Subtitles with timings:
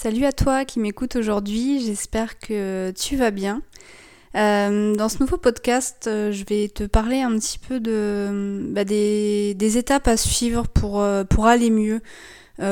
[0.00, 3.62] Salut à toi qui m'écoute aujourd'hui, j'espère que tu vas bien.
[4.36, 9.76] Euh, dans ce nouveau podcast, euh, je vais te parler un petit peu bah, des,
[9.76, 12.00] étapes à suivre pour, euh, aller mieux,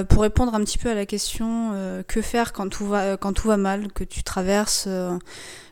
[0.09, 1.73] pour répondre un petit peu à la question
[2.07, 5.19] que faire quand tout va, quand tout va mal, que tu traverses, je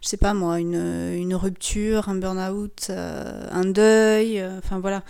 [0.08, 5.04] sais pas moi, une, une rupture, un burn-out, un deuil, enfin voilà.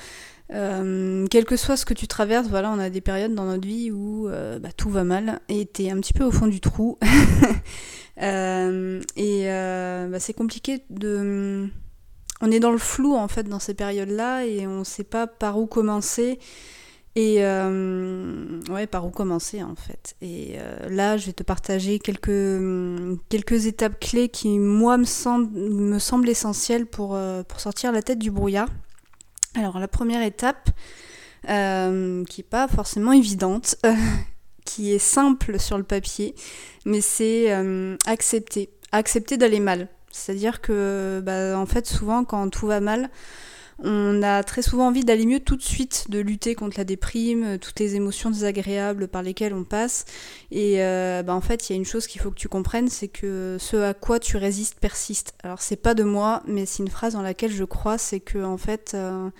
[0.52, 3.66] Euh, quel que soit ce que tu traverses, voilà, on a des périodes dans notre
[3.66, 6.60] vie où euh, bah, tout va mal et t'es un petit peu au fond du
[6.60, 6.98] trou.
[8.22, 9.46] Euh, et
[10.08, 11.68] bah, c'est compliqué de.
[12.40, 15.58] On est dans le flou en fait dans ces périodes-là et on sait pas par
[15.58, 16.38] où commencer.
[17.16, 20.14] Et ouais, par où commencer en fait.
[20.22, 25.98] Et là, je vais te partager quelques, quelques étapes clés qui, moi, me, semblent, me
[25.98, 27.18] semblent essentielles pour,
[27.48, 28.68] pour sortir la tête du brouillard.
[29.54, 30.70] Alors la première étape,
[31.48, 33.76] euh, qui n'est pas forcément évidente,
[34.64, 36.34] qui est simple sur le papier,
[36.84, 39.88] mais c'est euh, accepter, accepter d'aller mal.
[40.10, 43.10] C'est-à-dire que, bah, en fait, souvent quand tout va mal,
[43.82, 47.58] on a très souvent envie d'aller mieux tout de suite, de lutter contre la déprime,
[47.58, 50.04] toutes les émotions désagréables par lesquelles on passe.
[50.50, 52.88] Et euh, bah, en fait, il y a une chose qu'il faut que tu comprennes,
[52.88, 55.34] c'est que ce à quoi tu résistes persiste.
[55.42, 58.38] Alors c'est pas de moi, mais c'est une phrase dans laquelle je crois, c'est que
[58.44, 59.30] en fait, euh,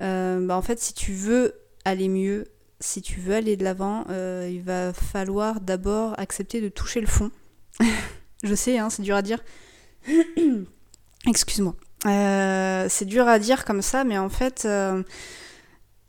[0.00, 2.46] euh, bah, en fait, si tu veux aller mieux,
[2.78, 7.30] si tu veux aller de l'avant, il va falloir d'abord accepter de toucher le fond.
[8.44, 9.42] je sais, hein, c'est dur à dire.
[11.26, 11.74] Excuse-moi.
[12.04, 15.02] Euh, c'est dur à dire comme ça, mais en fait, euh,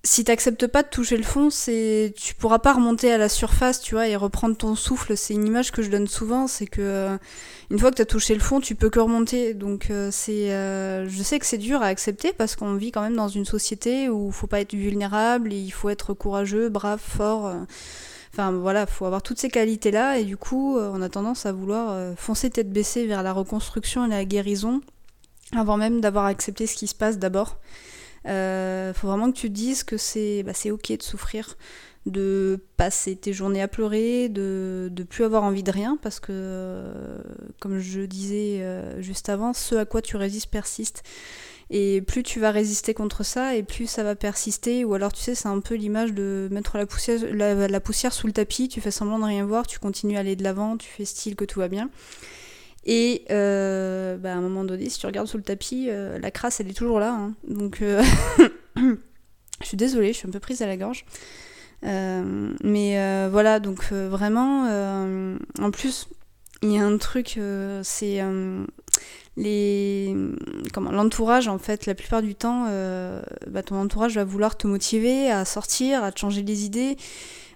[0.04, 3.82] si t'acceptes pas de toucher le fond, c'est tu pourras pas remonter à la surface,
[3.82, 5.16] tu vois, et reprendre ton souffle.
[5.16, 7.18] C'est une image que je donne souvent, c'est que euh,
[7.72, 9.54] une fois que t'as touché le fond, tu peux que remonter.
[9.54, 13.30] Donc c'est, je sais que c'est dur à accepter parce qu'on vit quand même dans
[13.30, 17.54] une société où faut pas être vulnérable, il faut être courageux, brave, fort.
[18.34, 22.16] Enfin voilà, faut avoir toutes ces qualités-là, et du coup, on a tendance à vouloir
[22.18, 24.82] foncer tête baissée vers la reconstruction et la guérison
[25.56, 27.58] avant même d'avoir accepté ce qui se passe d'abord.
[28.28, 31.58] Euh, faut vraiment que tu te dises que c'est bah, ok de souffrir,
[32.06, 36.32] de passer tes journées à pleurer, de ne plus avoir envie de rien, parce que,
[36.32, 37.20] euh,
[37.60, 41.04] comme je disais euh, juste avant, ce à quoi tu résistes persiste.
[41.70, 44.86] Et plus tu vas résister contre ça, et plus ça va persister.
[44.86, 48.28] Ou alors, tu sais, c'est un peu l'image de mettre la poussière, la poussière sous
[48.28, 50.90] le tapis, tu fais semblant de rien voir, tu continues à aller de l'avant, tu
[50.90, 51.90] fais style que tout va bien.
[52.86, 56.32] Et euh, bah, à un moment donné, si tu regardes sous le tapis, euh, la
[56.32, 57.12] crasse, elle est toujours là.
[57.12, 57.34] Hein.
[57.48, 58.02] Donc, euh,
[58.78, 61.06] je suis désolée, je suis un peu prise à la gorge.
[61.84, 64.68] mais voilà, donc vraiment,
[65.60, 66.08] en plus,
[66.64, 67.40] il y a un truc,
[67.84, 68.22] c'est
[70.76, 72.66] l'entourage en fait la plupart du temps
[73.48, 76.98] bah, ton entourage va vouloir te motiver à sortir à te changer les idées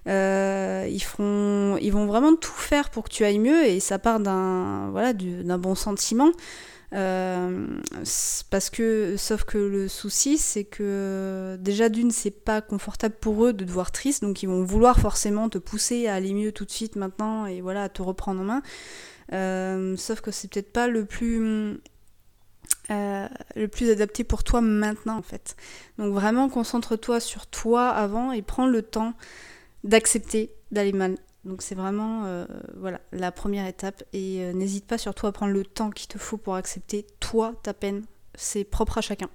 [0.08, 5.58] euh, ils, vont vraiment tout faire pour que tu ailles mieux et ça part d'un
[5.58, 6.32] bon sentiment.
[6.94, 7.66] Euh,
[8.50, 13.54] parce que, sauf que le souci, c'est que déjà d'une, c'est pas confortable pour eux
[13.54, 16.66] de te voir triste, donc ils vont vouloir forcément te pousser à aller mieux tout
[16.66, 18.62] de suite maintenant et voilà, à te reprendre en main.
[19.32, 21.80] Euh, sauf que c'est peut-être pas le plus
[22.90, 25.56] le plus adapté pour toi maintenant en fait.
[25.96, 29.14] Donc vraiment concentre-toi sur toi avant et prends le temps
[29.84, 31.16] d'accepter d'aller mal.
[31.44, 35.52] Donc c'est vraiment euh, voilà la première étape et euh, n'hésite pas surtout à prendre
[35.52, 38.04] le temps qu'il te faut pour accepter toi ta peine.
[38.34, 39.28] C'est propre à chacun.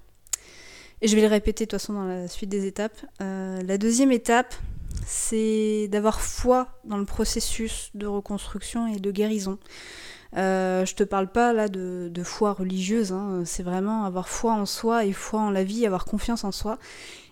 [1.02, 2.98] Et je vais le répéter de toute façon dans la suite des étapes.
[3.22, 4.56] Euh, la deuxième étape,
[5.06, 9.60] c'est d'avoir foi dans le processus de reconstruction et de guérison.
[10.34, 13.44] je te parle pas là de, foi religieuse, hein.
[13.46, 16.80] c'est vraiment avoir foi en soi et foi en la vie, avoir confiance en soi.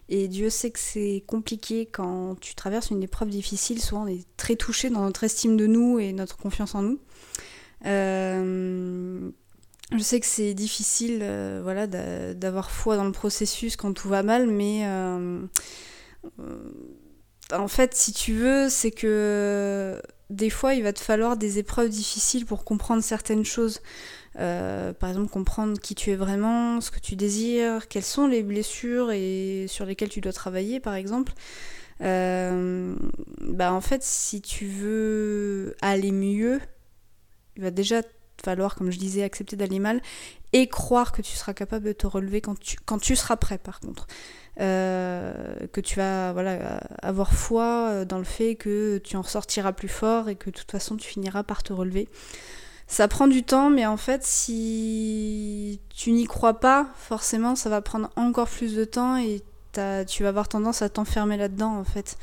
[0.10, 3.82] Et Dieu sait que c'est compliqué quand tu traverses une épreuve difficile.
[3.82, 7.00] Souvent, on est très touché dans notre estime de nous et notre confiance en nous.
[7.86, 9.30] Euh,
[9.92, 14.24] je sais que c'est difficile euh, voilà, d'avoir foi dans le processus quand tout va
[14.24, 15.46] mal, mais euh,
[17.52, 21.90] en fait, si tu veux, c'est que des fois, il va te falloir des épreuves
[21.90, 23.82] difficiles pour comprendre certaines choses.
[24.38, 28.44] Euh, par exemple, comprendre qui tu es vraiment, ce que tu désires, quelles sont les
[28.44, 31.34] blessures et sur lesquelles tu dois travailler, par exemple.
[32.02, 32.96] Euh,
[33.40, 36.60] bah en fait, si tu veux aller mieux,
[37.56, 38.02] il va déjà
[38.44, 40.02] falloir, comme je disais, accepter d'aller mal
[40.52, 43.58] et croire que tu seras capable de te relever quand tu, quand tu seras prêt,
[43.58, 44.08] par contre.
[44.62, 49.90] Euh, que tu vas voilà, avoir foi dans le fait que tu en ressortiras plus
[49.90, 52.08] fort et que de toute façon tu finiras par te relever.
[52.88, 57.82] Ça prend du temps, mais en fait, si tu n'y crois pas, forcément, ça va
[57.82, 59.42] prendre encore plus de temps et
[60.08, 62.18] tu vas avoir tendance à t'enfermer là-dedans, en fait.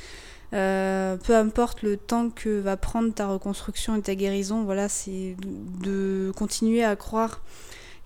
[0.52, 6.32] peu importe le temps que va prendre ta reconstruction et ta guérison, voilà, c'est de
[6.36, 7.40] continuer à croire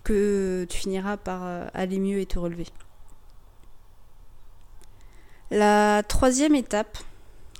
[0.02, 1.42] que tu finiras par
[1.74, 2.66] aller mieux et te relever.
[5.50, 6.98] La troisième étape,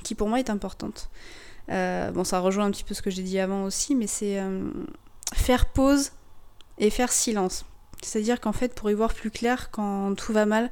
[0.02, 1.08] qui pour moi est importante,
[1.68, 4.40] bon ça rejoint un petit peu ce que j'ai dit avant aussi, mais c'est
[5.34, 6.12] faire pause
[6.78, 7.64] et faire silence.
[8.02, 10.70] C'est-à-dire qu'en fait, pour y voir plus clair, quand tout va mal,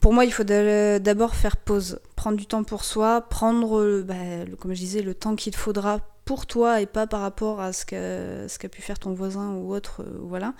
[0.00, 4.14] pour moi, il faut d'abord faire pause, prendre du temps pour soi, prendre, bah,
[4.58, 7.84] comme je disais, le temps qu'il faudra pour toi et pas par rapport à ce
[7.84, 10.02] qu'a pu faire ton voisin ou autre.
[10.02, 10.54] Euh, voilà.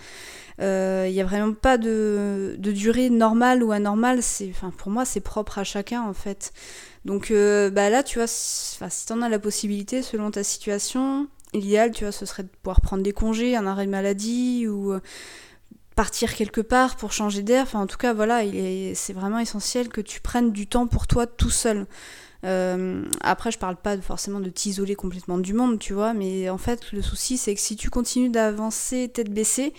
[0.61, 4.20] Euh, il n'y a vraiment pas de, durée normale ou anormale.
[4.50, 6.53] Enfin, pour moi, c'est propre à chacun en fait.
[7.05, 11.29] Donc euh, bah là, tu vois, si tu en as la possibilité, selon ta situation,
[11.55, 14.94] l'idéal, tu vois, ce serait de pouvoir prendre des congés, un arrêt de maladie ou
[15.94, 17.64] partir quelque part pour changer d'air.
[17.64, 18.43] Enfin, en tout cas, voilà,
[18.94, 21.87] c'est vraiment essentiel que tu prennes du temps pour toi tout seul.
[22.44, 26.58] Euh, après, je parle pas forcément de t'isoler complètement du monde, tu vois, mais en
[26.58, 29.72] fait, le souci, c'est que si tu continues d'avancer tête baissée,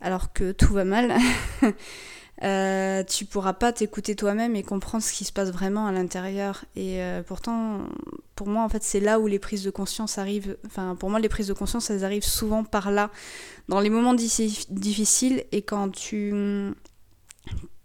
[0.00, 1.14] alors que tout va mal,
[2.44, 6.64] euh, tu pourras pas t'écouter toi-même et comprendre ce qui se passe vraiment à l'intérieur.
[6.76, 7.80] Et euh, pourtant,
[8.36, 10.56] pour moi, en fait, c'est là où les prises de conscience arrivent.
[10.66, 13.10] Enfin, pour moi, les prises de conscience, elles arrivent souvent par là,
[13.68, 16.72] dans les moments difficiles et quand tu,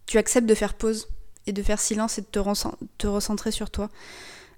[0.05, 1.09] tu acceptes de faire pause
[1.47, 2.39] et de faire silence et de te,
[2.97, 3.89] te recentrer sur toi.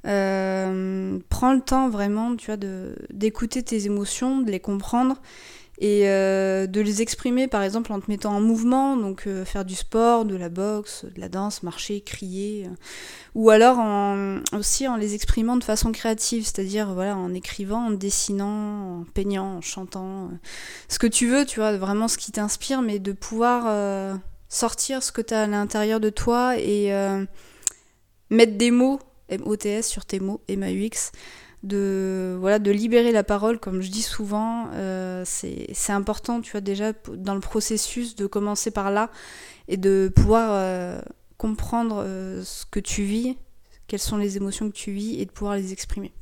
[0.05, 2.57] Euh, prends le temps vraiment, tu vois,
[3.11, 5.21] d'écouter tes émotions, de les comprendre
[5.77, 9.65] et euh, de les exprimer par exemple en te mettant en mouvement, donc euh, faire
[9.65, 12.69] du sport, de la boxe, de la danse, marcher, crier,
[13.33, 13.77] ou alors
[14.53, 19.57] aussi en les exprimant de façon créative, c'est-à-dire voilà en écrivant, en dessinant, en peignant,
[19.57, 20.29] en chantant,
[20.87, 23.65] ce que tu veux, tu vois, vraiment ce qui t'inspire, mais de pouvoir
[24.49, 27.25] sortir ce que tu as à l'intérieur de toi et euh,
[28.29, 28.99] mettre des mots,
[29.31, 31.11] MOTS, sur tes mots, MAUX,
[31.63, 34.69] de, voilà, de libérer la parole, comme je dis souvent.
[34.73, 39.09] Euh, c'est important, tu vois, déjà dans le processus de commencer par là
[39.67, 41.01] et de pouvoir euh,
[41.37, 42.03] comprendre
[42.43, 43.37] ce que tu vis,
[43.87, 46.13] quelles sont les émotions que tu vis et de pouvoir les exprimer.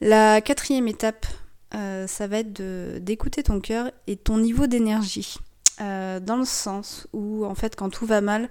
[0.00, 1.26] La quatrième étape,
[1.72, 2.52] ça va être
[2.98, 5.38] d'écouter ton cœur et ton niveau d'énergie.
[5.80, 8.48] Euh, dans le sens où, en fait, quand tout va mal,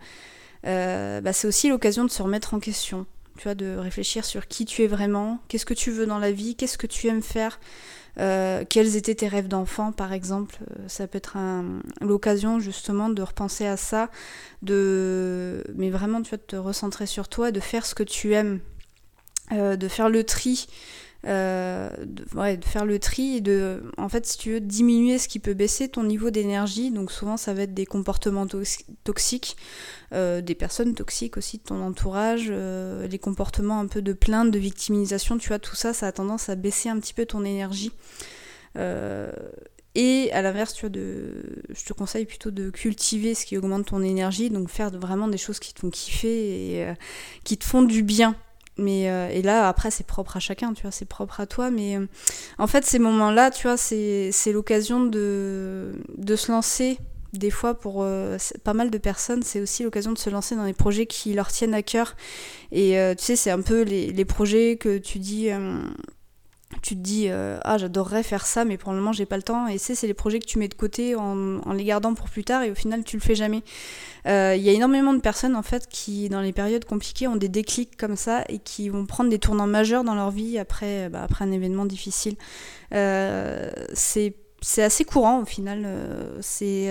[0.65, 3.05] euh, bah, c'est aussi l'occasion de se remettre en question.
[3.37, 6.31] Tu vois, de réfléchir sur qui tu es vraiment, qu'est-ce que tu veux dans la
[6.31, 7.59] vie, qu'est-ce que tu aimes faire,
[8.19, 10.57] euh, quels étaient tes rêves d'enfant, par exemple.
[10.87, 11.37] Ça peut être
[12.01, 14.11] l'occasion justement de repenser à ça,
[14.61, 18.33] de, mais vraiment, tu vois, de te recentrer sur toi, de faire ce que tu
[18.33, 18.59] aimes,
[19.51, 20.67] de faire le tri
[21.25, 25.39] euh, de, faire le tri et de, en fait, si tu veux, diminuer ce qui
[25.39, 26.91] peut baisser ton niveau d'énergie.
[26.91, 28.45] Donc souvent, ça va être des comportements
[29.03, 29.55] toxiques,
[30.13, 34.51] euh, des personnes toxiques aussi de ton entourage, euh, les comportements un peu de plainte,
[34.51, 37.45] de victimisation, tu vois, tout ça, ça a tendance à baisser un petit peu ton
[37.45, 37.91] énergie.
[39.95, 43.85] et à l'inverse, tu vois, de, je te conseille plutôt de cultiver ce qui augmente
[43.85, 46.93] ton énergie, donc faire vraiment des choses qui te font kiffer et
[47.43, 48.35] qui te font du bien.
[48.77, 51.69] Mais euh, et là après c'est propre à chacun, tu vois, c'est propre à toi.
[51.69, 52.07] Mais euh,
[52.57, 56.97] en fait ces moments-là, tu vois, c'est l'occasion de, de se lancer.
[57.33, 60.65] Des fois pour euh, pas mal de personnes, c'est aussi l'occasion de se lancer dans
[60.65, 62.15] des projets qui leur tiennent à cœur.
[62.71, 65.49] Et tu sais, c'est un peu les, les, projets que tu dis
[66.81, 69.67] tu te dis ah j'adorerais faire ça mais pour le moment j'ai pas le temps
[69.67, 72.29] et c'est c'est les projets que tu mets de côté en, en, les gardant pour
[72.29, 73.63] plus tard et au final tu le fais jamais
[74.25, 77.35] euh, il y a énormément de personnes en fait qui, dans les périodes compliquées, ont
[77.35, 81.09] des déclics comme ça et qui vont prendre des tournants majeurs dans leur vie après,
[81.09, 82.35] bah, un événement difficile.
[82.93, 84.33] Euh, c'est
[84.63, 85.83] c'est assez courant au final.
[85.85, 86.89] Euh, c'est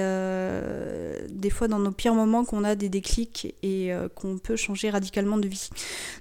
[1.31, 5.39] des fois dans nos pires moments qu'on a des déclics et qu'on peut changer radicalement
[5.39, 5.71] de vie.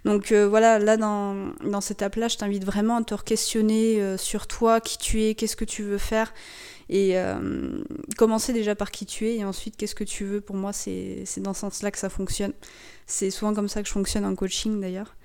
[0.05, 4.81] Donc voilà, là dans, dans cette étape-là, je t'invite vraiment à te questionner sur toi,
[4.81, 6.33] qui tu es, qu'est-ce que tu veux faire.
[6.91, 7.81] Et euh,
[8.17, 10.41] commencer déjà par qui tu es et ensuite qu'est-ce que tu veux.
[10.41, 12.51] Pour moi, c'est dans ce sens-là que ça fonctionne.
[13.07, 15.15] C'est souvent comme ça que je fonctionne en coaching d'ailleurs.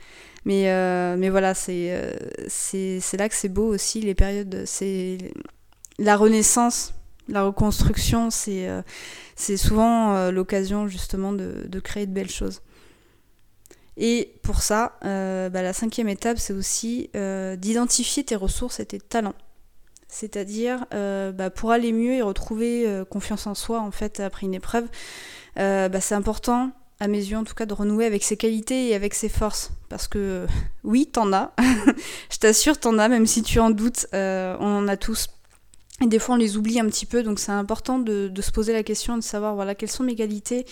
[0.45, 2.13] Mais, euh, mais voilà, euh,
[2.47, 4.63] c'est là que c'est beau aussi, les périodes.
[4.65, 5.19] C'est
[5.99, 6.95] la renaissance,
[7.29, 8.69] la reconstruction, c'est
[9.35, 12.63] c'est souvent l'occasion justement de, créer de belles choses.
[13.97, 17.11] Et pour ça, bah, la cinquième étape, c'est aussi
[17.57, 19.35] d'identifier tes ressources et tes talents.
[20.09, 24.47] C'est-à-dire, euh, bah, pour aller mieux et retrouver euh, confiance en soi, en fait, après
[24.47, 24.87] une épreuve,
[25.59, 28.89] euh, bah, c'est important, à mes yeux en tout cas, de renouer avec ses qualités
[28.89, 29.73] et avec ses forces.
[29.89, 30.47] Parce que
[30.85, 31.53] oui, t'en as.
[32.31, 35.29] Je t'assure, t'en as, même si tu en doutes, on en a tous.
[36.03, 38.73] Et des fois, on les oublie un petit peu, donc c'est important de, se poser
[38.75, 40.67] la question de savoir, voilà, quelles sont mes qualités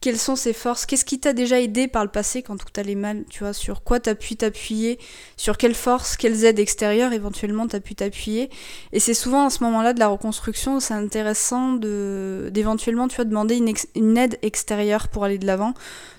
[0.00, 2.94] quelles sont ses forces, qu'est-ce qui t'a déjà aidé par le passé quand tout allait
[2.94, 4.98] mal, tu vois, sur quoi t'as pu t'appuyer,
[5.36, 8.50] sur quelles forces, quelles aides extérieures éventuellement t'as pu t'appuyer?
[8.92, 13.56] Et c'est souvent à ce moment-là de la reconstruction, c'est intéressant d'éventuellement, tu vois, demander
[13.56, 15.74] une, une aide extérieure pour aller de l'avant.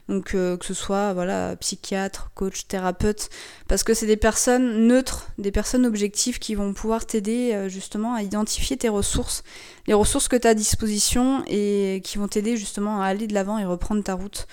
[0.07, 3.29] Donc euh, que ce soit voilà psychiatre, coach, thérapeute,
[3.67, 8.13] parce que c'est des personnes neutres, des personnes objectives qui vont pouvoir t'aider euh, justement
[8.13, 9.43] à identifier tes ressources,
[9.87, 13.33] les ressources que tu as à disposition et qui vont t'aider justement à aller de
[13.33, 14.47] l'avant et reprendre ta route.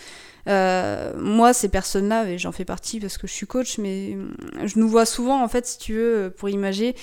[0.47, 4.17] Euh, moi, ces personnes-là, et j'en fais partie parce que je suis coach, mais
[4.65, 6.95] je nous vois souvent, en fait, si tu veux, pour imager,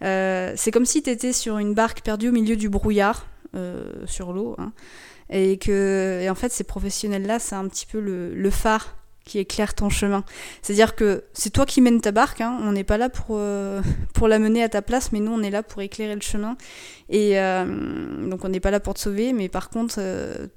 [0.00, 3.26] c'est comme si tu étais sur une barque perdue au milieu du brouillard,
[4.06, 4.72] sur l'eau, hein,
[5.30, 8.96] et que, en fait, ces professionnels-là, c'est un petit peu le, phare
[9.30, 10.24] qui éclaire ton chemin.
[10.60, 13.80] C'est-à-dire que c'est toi qui mènes ta barque, hein, on n'est pas là pour, euh,
[14.12, 16.56] pour la mener à ta place, mais nous, on est là pour éclairer le chemin.
[17.08, 20.48] Et euh, donc, on n'est pas là pour te sauver, mais par contre, euh,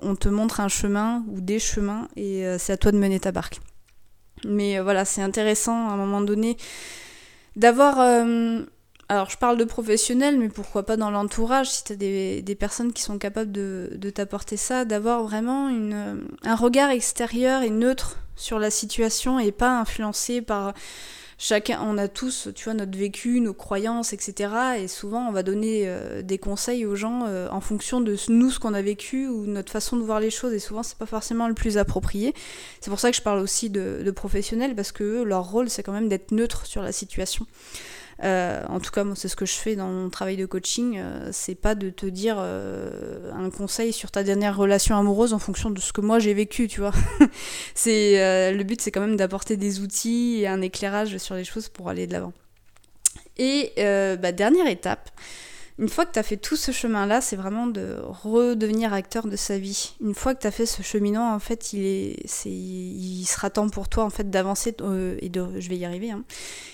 [0.00, 3.30] on te montre un chemin ou des chemins, et c'est à toi de mener ta
[3.30, 3.60] barque.
[4.46, 6.56] Mais voilà, c'est intéressant à un moment donné
[7.56, 7.98] d'avoir
[9.14, 12.54] alors je parle de professionnels, mais pourquoi pas dans l'entourage, si tu as des, des,
[12.54, 17.70] personnes qui sont capables de, de t'apporter ça, d'avoir vraiment une, un regard extérieur et
[17.70, 20.74] neutre sur la situation et pas influencé par
[21.38, 24.50] chacun, on a tous, tu vois, notre vécu, nos croyances, etc.
[24.78, 28.50] Et souvent, on va donner euh, des conseils aux gens euh, en fonction de nous,
[28.50, 30.52] ce qu'on a vécu ou notre façon de voir les choses.
[30.52, 32.34] Et souvent, c'est pas forcément le plus approprié.
[32.80, 35.82] C'est pour ça que je parle aussi de, de professionnels parce que leur rôle, c'est
[35.82, 37.46] quand même d'être neutre sur la situation.
[38.22, 40.98] Euh, en tout cas, moi, c'est ce que je fais dans mon travail de coaching.
[40.98, 45.38] Euh, c'est pas de te dire euh, un conseil sur ta dernière relation amoureuse en
[45.38, 46.92] fonction de ce que moi j'ai vécu, tu vois.
[47.74, 51.68] c'est le but, c'est quand même d'apporter des outils et un éclairage sur les choses
[51.68, 52.32] pour aller de l'avant.
[53.36, 55.10] Et bah, dernière étape,
[55.78, 59.34] une fois que tu as fait tout ce chemin-là, c'est vraiment de redevenir acteur de
[59.34, 59.94] sa vie.
[60.00, 63.50] Une fois que tu as fait ce cheminement, en fait, il, est, c'est, il sera
[63.50, 66.22] temps pour toi en fait d'avancer euh, et de, je vais y arriver, hein,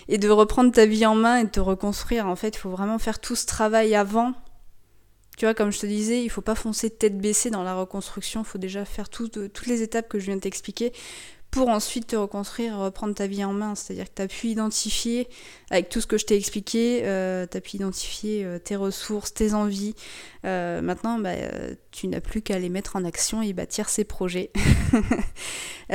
[0.09, 2.27] et de reprendre ta vie en main et de te reconstruire.
[2.27, 4.35] En fait, il faut vraiment faire tout ce travail avant.
[5.39, 8.43] Tu vois, comme je te disais, il faut pas foncer tête baissée dans la reconstruction.
[8.43, 10.93] Il faut déjà faire toutes les étapes que je viens de t'expliquer
[11.51, 13.75] pour ensuite te reconstruire, reprendre ta vie en main.
[13.75, 15.29] C'est-à-dire que tu as pu identifier,
[15.71, 19.35] avec tout ce que je t'ai expliqué, euh, tu as pu identifier euh, tes ressources,
[19.35, 19.97] tes envies.
[20.45, 21.33] Euh, maintenant, bah,
[21.91, 24.53] tu n'as plus qu'à les mettre en action et bâtir ces projets.
[25.91, 25.93] tu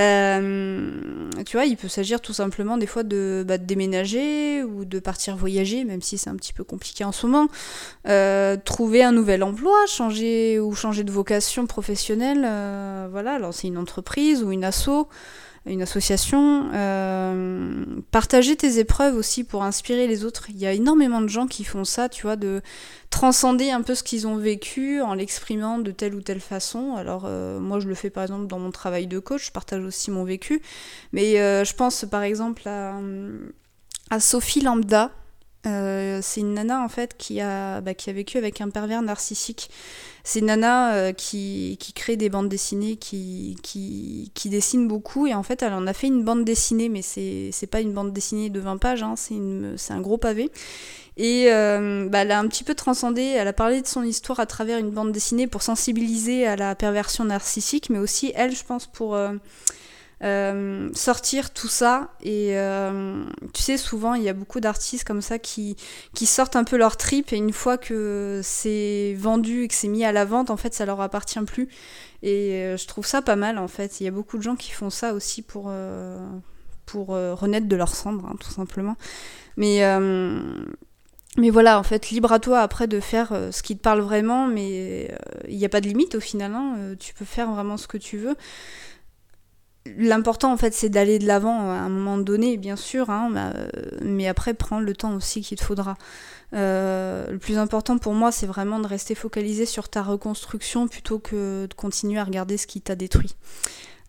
[1.53, 5.37] vois, il peut s'agir tout simplement des fois de, bah, de, déménager ou de partir
[5.37, 7.47] voyager, même si c'est un petit peu compliqué en ce moment.
[8.65, 12.41] trouver un nouvel emploi, changer ou changer de vocation professionnelle,
[13.09, 15.07] voilà, lancer une entreprise ou une asso
[15.65, 16.69] une association.
[16.73, 20.49] Euh, partager tes épreuves aussi pour inspirer les autres.
[20.49, 22.61] Il y a énormément de gens qui font ça, tu vois, de
[23.09, 26.95] transcender un peu ce qu'ils ont vécu en l'exprimant de telle ou telle façon.
[26.95, 29.83] Alors euh, moi je le fais par exemple dans mon travail de coach, je partage
[29.83, 30.61] aussi mon vécu.
[31.13, 32.99] Mais euh, je pense par exemple à,
[34.09, 35.11] à Sophie Lambda.
[35.65, 39.69] C'est une nana en fait qui a, bah, qui a vécu avec un pervers narcissique
[40.25, 45.27] c'est Nana euh, qui, qui, crée des bandes dessinées, qui, qui, dessine beaucoup.
[45.27, 48.11] Et en fait, elle en a fait une bande dessinée, mais c'est pas une bande
[48.11, 50.49] dessinée de 20 pages, hein, c'est un gros pavé.
[51.17, 54.39] Et euh, bah, elle a un petit peu transcendé, elle a parlé de son histoire
[54.39, 58.63] à travers une bande dessinée pour sensibiliser à la perversion narcissique, mais aussi elle, je
[58.65, 59.15] pense, pour...
[60.23, 62.09] Euh, sortir tout ça.
[62.21, 65.75] Et euh, tu sais, souvent, il y a beaucoup d'artistes comme ça qui,
[66.13, 69.89] qui sortent un peu leur trip et une fois que c'est vendu et que c'est
[69.89, 71.67] mis à la vente, en fait, ça leur appartient plus.
[72.23, 73.99] Et euh, je trouve ça pas mal, en fait.
[73.99, 75.71] Il y a beaucoup de gens qui font ça aussi pour,
[76.85, 78.95] pour renaître de leur cendre, hein, tout simplement.
[79.57, 79.83] Mais.
[81.37, 84.47] Mais voilà, en fait, libre à toi après de faire ce qui te parle vraiment,
[84.47, 85.13] mais
[85.49, 86.53] il n'y a pas de limite au final.
[86.53, 88.37] Hein, tu peux faire vraiment ce que tu veux.
[89.97, 93.53] L'important en fait c'est d'aller de l'avant à un moment donné bien sûr, hein, bah,
[94.01, 95.95] mais après prendre le temps aussi qu'il te faudra.
[96.53, 101.19] Euh, le plus important pour moi c'est vraiment de rester focalisé sur ta reconstruction plutôt
[101.19, 103.35] que de continuer à regarder ce qui t'a détruit.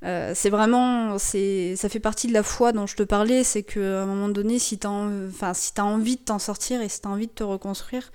[0.05, 4.03] Euh, c'est vraiment, ça fait partie de la foi dont je te parlais, c'est qu'à
[4.03, 7.09] un moment donné, si t'as, enfin, si as envie de t'en sortir et si t'as
[7.09, 8.13] envie de te reconstruire,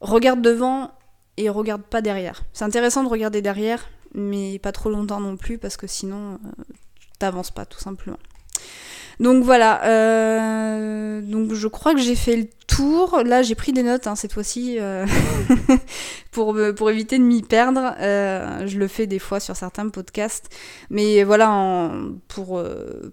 [0.00, 0.92] regarde devant
[1.36, 2.42] et regarde pas derrière.
[2.52, 6.62] C'est intéressant de regarder derrière, mais pas trop longtemps non plus parce que sinon euh,
[7.18, 8.18] t'avances pas tout simplement.
[9.20, 13.20] Donc voilà, euh, donc je crois que j'ai fait le tour.
[13.24, 15.06] Là, j'ai pris des notes hein, cette fois-ci euh,
[16.30, 17.96] pour, pour éviter de m'y perdre.
[17.98, 20.54] Euh, je le fais des fois sur certains podcasts.
[20.90, 21.90] Mais voilà,
[22.28, 22.62] pour,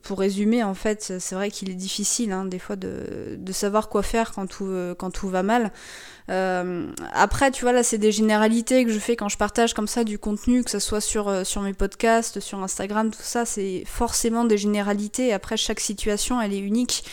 [0.03, 3.89] pour résumer, en fait, c'est vrai qu'il est difficile hein, des fois de, de, savoir
[3.89, 5.71] quoi faire quand tout, quand tout va mal.
[6.27, 10.03] Après, tu vois, là, c'est des généralités que je fais quand je partage comme ça
[10.03, 14.45] du contenu, que ce soit sur, sur mes podcasts, sur Instagram, tout ça, c'est forcément
[14.45, 15.33] des généralités.
[15.33, 17.03] Après, chaque situation, elle est unique.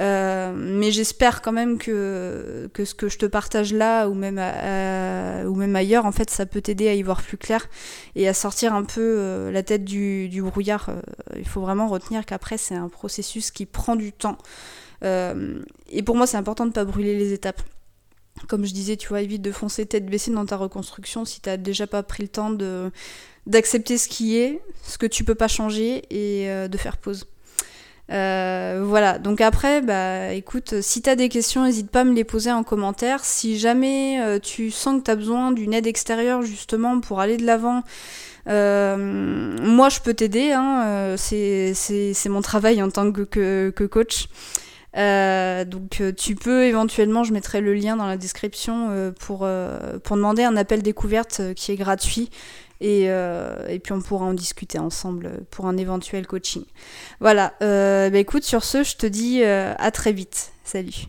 [0.00, 4.38] Euh, mais j'espère quand même que, que ce que je te partage là ou même,
[4.38, 7.68] ou même ailleurs, en fait, ça peut t'aider à y voir plus clair
[8.16, 10.88] et à sortir un peu euh, la tête du, du brouillard.
[10.88, 11.00] Euh,
[11.36, 14.38] il faut vraiment retenir qu'après, c'est un processus qui prend du temps.
[15.02, 17.62] et pour moi, c'est important de ne pas brûler les étapes
[18.48, 21.56] comme je disais, tu vois, évite de foncer tête baissée dans ta reconstruction si t'as
[21.56, 22.50] déjà pas pris le temps
[23.46, 27.26] d'accepter ce qui est, ce que tu peux pas changer et de faire pause.
[28.10, 32.24] Euh, voilà, donc après, bah écoute, si t'as des questions, n'hésite pas à me les
[32.24, 33.24] poser en commentaire.
[33.24, 37.46] Si jamais euh, tu sens que t'as besoin d'une aide extérieure justement pour aller de
[37.46, 37.82] l'avant,
[38.48, 44.28] euh, moi je peux t'aider, hein, c'est mon travail en tant que, coach.
[44.94, 49.46] Donc tu peux éventuellement, je mettrai le lien dans la description pour,
[50.04, 52.30] pour demander un appel découverte qui est gratuit
[52.80, 56.64] et, euh, et, puis on pourra en discuter ensemble pour un éventuel coaching.
[57.20, 60.52] Voilà, euh, bah écoute, sur ce, je te dis euh, à très vite.
[60.64, 61.08] Salut